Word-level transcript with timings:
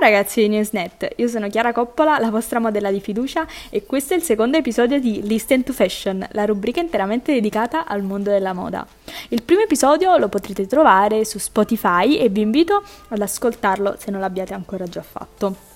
ragazzi 0.00 0.40
di 0.40 0.48
Newsnet, 0.48 1.12
io 1.16 1.28
sono 1.28 1.48
Chiara 1.48 1.72
Coppola, 1.72 2.18
la 2.18 2.30
vostra 2.30 2.58
modella 2.58 2.90
di 2.90 3.00
fiducia 3.00 3.46
e 3.68 3.84
questo 3.86 4.14
è 4.14 4.16
il 4.16 4.22
secondo 4.22 4.56
episodio 4.56 4.98
di 4.98 5.20
Listen 5.22 5.62
to 5.62 5.72
Fashion, 5.72 6.26
la 6.32 6.44
rubrica 6.44 6.80
interamente 6.80 7.32
dedicata 7.32 7.86
al 7.86 8.02
mondo 8.02 8.30
della 8.30 8.52
moda. 8.52 8.86
Il 9.28 9.42
primo 9.42 9.60
episodio 9.60 10.16
lo 10.16 10.28
potrete 10.28 10.66
trovare 10.66 11.24
su 11.24 11.38
Spotify 11.38 12.16
e 12.16 12.28
vi 12.28 12.40
invito 12.40 12.82
ad 13.08 13.20
ascoltarlo 13.20 13.96
se 13.98 14.10
non 14.10 14.20
l'abbiate 14.20 14.54
ancora 14.54 14.86
già 14.86 15.02
fatto 15.02 15.69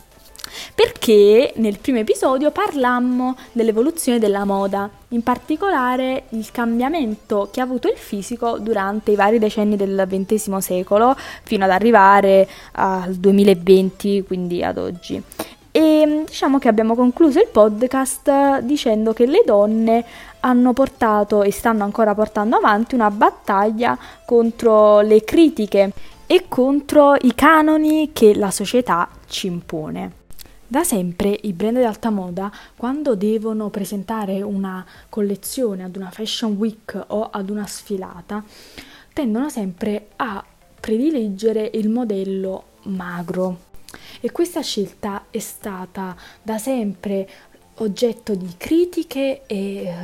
perché 0.75 1.53
nel 1.57 1.79
primo 1.79 1.99
episodio 1.99 2.51
parlammo 2.51 3.37
dell'evoluzione 3.53 4.19
della 4.19 4.45
moda, 4.45 4.89
in 5.09 5.23
particolare 5.23 6.25
il 6.31 6.51
cambiamento 6.51 7.49
che 7.53 7.61
ha 7.61 7.65
avuto 7.65 7.89
il 7.89 7.97
fisico 7.97 8.59
durante 8.59 9.11
i 9.11 9.17
vari 9.17 9.39
decenni 9.39 9.77
del 9.77 10.07
XX 10.09 10.57
secolo 10.59 11.17
fino 11.43 11.65
ad 11.65 11.71
arrivare 11.71 12.49
al 12.73 13.15
2020, 13.15 14.25
quindi 14.27 14.63
ad 14.63 14.79
oggi. 14.79 15.23
E 15.77 16.23
diciamo 16.25 16.61
che 16.61 16.69
abbiamo 16.69 16.95
concluso 16.95 17.41
il 17.41 17.49
podcast 17.51 18.61
dicendo 18.61 19.13
che 19.13 19.27
le 19.27 19.43
donne 19.45 20.05
hanno 20.41 20.73
portato 20.73 21.43
e 21.43 21.51
stanno 21.51 21.83
ancora 21.83 22.15
portando 22.15 22.57
avanti 22.57 22.95
una 22.95 23.11
battaglia 23.11 23.99
contro 24.25 25.01
le 25.01 25.25
critiche 25.25 25.91
e 26.27 26.45
contro 26.47 27.17
i 27.21 27.35
canoni 27.35 28.11
che 28.13 28.37
la 28.37 28.53
società 28.53 29.09
ci 29.27 29.49
impone. 29.49 30.23
Da 30.75 30.83
sempre 30.83 31.39
i 31.43 31.53
brand 31.53 31.79
di 31.79 31.85
alta 31.85 32.11
moda, 32.11 32.51
quando 32.77 33.15
devono 33.15 33.71
presentare 33.71 34.43
una 34.43 34.85
collezione 35.09 35.85
ad 35.85 35.95
una 35.95 36.11
fashion 36.11 36.55
week 36.55 37.01
o 37.11 37.31
ad 37.31 37.49
una 37.49 37.65
sfilata, 37.65 38.45
tendono 39.13 39.49
sempre 39.49 40.09
a 40.17 40.45
predileggere 40.81 41.71
il 41.75 41.89
modello 41.89 42.71
magro. 42.87 43.67
E 44.21 44.33
questa 44.33 44.63
scelta 44.63 45.27
è 45.31 45.39
stata 45.39 46.17
da 46.43 46.59
sempre 46.59 47.29
oggetto 47.77 48.35
di 48.35 48.53
critiche 48.57 49.43
e 49.47 49.85
eh, 49.85 49.95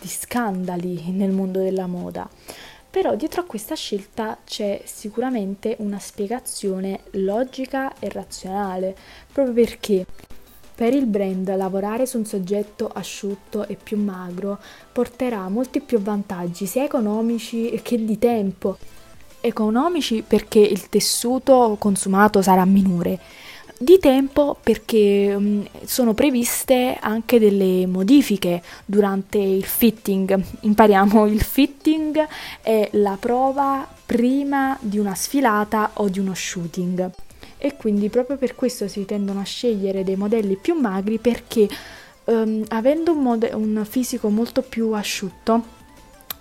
di 0.00 0.08
scandali 0.08 1.08
nel 1.12 1.30
mondo 1.30 1.60
della 1.60 1.86
moda. 1.86 2.28
Però 2.96 3.14
dietro 3.14 3.42
a 3.42 3.44
questa 3.44 3.74
scelta 3.74 4.38
c'è 4.42 4.80
sicuramente 4.86 5.76
una 5.80 5.98
spiegazione 5.98 7.00
logica 7.10 7.92
e 7.98 8.08
razionale, 8.08 8.96
proprio 9.30 9.52
perché 9.52 10.06
per 10.74 10.94
il 10.94 11.04
brand 11.04 11.54
lavorare 11.54 12.06
su 12.06 12.16
un 12.16 12.24
soggetto 12.24 12.88
asciutto 12.88 13.68
e 13.68 13.76
più 13.76 14.02
magro 14.02 14.58
porterà 14.90 15.46
molti 15.50 15.82
più 15.82 16.00
vantaggi 16.00 16.64
sia 16.64 16.84
economici 16.84 17.78
che 17.82 18.02
di 18.02 18.16
tempo. 18.18 18.78
Economici 19.42 20.24
perché 20.26 20.60
il 20.60 20.88
tessuto 20.88 21.76
consumato 21.78 22.40
sarà 22.40 22.64
minore, 22.64 23.20
di 23.78 23.98
tempo 23.98 24.56
perché 24.62 25.36
mm, 25.38 25.64
sono 25.84 26.14
previste 26.14 26.96
anche 27.00 27.38
delle 27.38 27.86
modifiche 27.86 28.62
durante 28.84 29.38
il 29.38 29.64
fitting. 29.64 30.42
Impariamo 30.60 31.26
il 31.26 31.42
fitting 31.42 32.26
è 32.62 32.88
la 32.92 33.16
prova 33.18 33.86
prima 34.06 34.76
di 34.80 34.98
una 34.98 35.14
sfilata 35.14 35.90
o 35.94 36.08
di 36.08 36.18
uno 36.18 36.34
shooting 36.34 37.10
e 37.58 37.76
quindi 37.76 38.08
proprio 38.08 38.36
per 38.36 38.54
questo 38.54 38.86
si 38.88 39.04
tendono 39.04 39.40
a 39.40 39.44
scegliere 39.44 40.04
dei 40.04 40.16
modelli 40.16 40.56
più 40.56 40.74
magri 40.74 41.18
perché 41.18 41.68
um, 42.24 42.62
avendo 42.68 43.12
un, 43.12 43.22
mode- 43.22 43.52
un, 43.54 43.84
fisico 43.88 44.28
molto 44.28 44.62
più 44.62 44.92
asciutto 44.92 45.64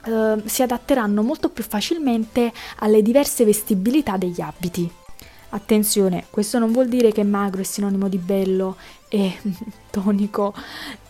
uh, 0.05 0.41
si 0.45 0.61
adatteranno 0.61 1.23
molto 1.23 1.49
più 1.49 1.63
facilmente 1.63 2.51
alle 2.79 3.01
diverse 3.01 3.45
vestibilità 3.45 4.17
degli 4.17 4.41
abiti. 4.41 5.03
Attenzione, 5.49 6.25
questo 6.29 6.59
non 6.59 6.71
vuol 6.71 6.87
dire 6.87 7.11
che 7.11 7.23
magro 7.23 7.61
è 7.61 7.63
sinonimo 7.63 8.07
di 8.07 8.17
bello 8.17 8.75
e 9.07 9.37
tonico 9.89 10.53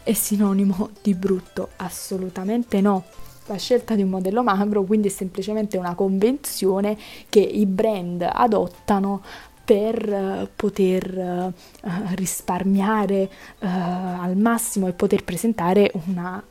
è 0.04 0.14
sinonimo 0.14 0.90
di 1.02 1.14
brutto, 1.16 1.70
assolutamente 1.78 2.82
no. 2.82 3.04
La 3.48 3.58
scelta 3.58 3.94
di 3.94 4.02
un 4.02 4.10
modello 4.10 4.42
magro 4.42 4.84
quindi 4.84 5.08
è 5.08 5.12
semplicemente 5.12 5.78
una 5.78 5.94
convenzione 5.94 6.98
che 7.30 7.40
i 7.40 7.68
brand 7.68 8.28
adottano 8.28 9.22
per 9.64 10.08
uh, 10.08 10.48
poter 10.56 11.54
uh, 11.84 11.90
risparmiare 12.16 13.30
uh, 13.60 13.68
al 13.68 14.36
massimo 14.36 14.88
e 14.88 14.94
poter 14.94 15.24
presentare 15.24 15.92
una 16.06 16.42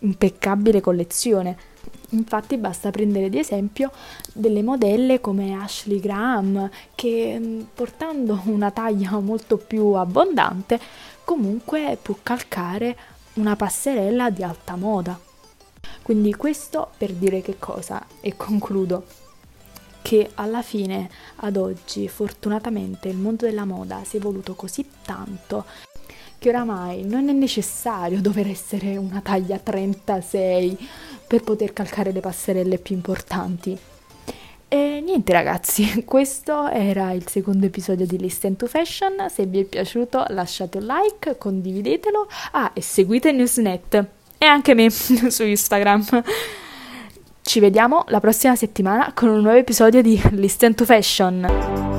impeccabile 0.00 0.80
collezione. 0.80 1.56
Infatti 2.10 2.56
basta 2.56 2.90
prendere 2.90 3.28
di 3.28 3.38
esempio 3.38 3.90
delle 4.32 4.62
modelle 4.62 5.20
come 5.20 5.54
Ashley 5.54 6.00
Graham 6.00 6.70
che 6.94 7.38
mm, 7.38 7.60
portando 7.74 8.40
una 8.44 8.70
taglia 8.70 9.18
molto 9.18 9.56
più 9.56 9.92
abbondante 9.92 10.80
comunque 11.24 11.98
può 12.00 12.16
calcare 12.22 12.96
una 13.34 13.56
passerella 13.56 14.30
di 14.30 14.42
alta 14.42 14.76
moda. 14.76 15.18
Quindi 16.02 16.34
questo 16.34 16.90
per 16.96 17.12
dire 17.12 17.42
che 17.42 17.56
cosa 17.58 18.04
e 18.20 18.34
concludo 18.36 19.04
che 20.00 20.30
alla 20.36 20.62
fine 20.62 21.10
ad 21.36 21.56
oggi 21.56 22.08
fortunatamente 22.08 23.08
il 23.08 23.18
mondo 23.18 23.44
della 23.44 23.66
moda 23.66 24.00
si 24.04 24.16
è 24.16 24.18
evoluto 24.18 24.54
così 24.54 24.88
tanto 25.04 25.66
che 26.38 26.48
oramai 26.48 27.04
non 27.04 27.28
è 27.28 27.32
necessario 27.32 28.20
dover 28.22 28.48
essere 28.48 28.96
una 28.96 29.20
taglia 29.20 29.58
36 29.58 30.88
per 31.28 31.42
poter 31.42 31.72
calcare 31.72 32.10
le 32.10 32.20
passerelle 32.20 32.78
più 32.78 32.96
importanti. 32.96 33.78
E 34.70 35.02
niente 35.04 35.32
ragazzi, 35.32 36.02
questo 36.04 36.68
era 36.68 37.12
il 37.12 37.28
secondo 37.28 37.66
episodio 37.66 38.06
di 38.06 38.18
Listen 38.18 38.56
to 38.56 38.66
Fashion, 38.66 39.28
se 39.30 39.46
vi 39.46 39.60
è 39.60 39.64
piaciuto 39.64 40.24
lasciate 40.30 40.78
un 40.78 40.86
like, 40.86 41.38
condividetelo, 41.38 42.28
ah 42.52 42.72
e 42.74 42.82
seguite 42.82 43.30
Newsnet 43.30 44.06
e 44.38 44.46
anche 44.46 44.74
me 44.74 44.90
su 44.90 45.44
Instagram. 45.44 46.04
Ci 47.40 47.60
vediamo 47.60 48.04
la 48.08 48.20
prossima 48.20 48.56
settimana 48.56 49.12
con 49.14 49.28
un 49.28 49.40
nuovo 49.40 49.56
episodio 49.56 50.02
di 50.02 50.20
Listen 50.32 50.74
to 50.74 50.84
Fashion. 50.84 51.97